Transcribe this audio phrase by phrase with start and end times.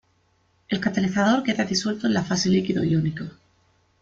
[0.67, 3.25] El catalizador queda disuelto en la fase líquido iónico.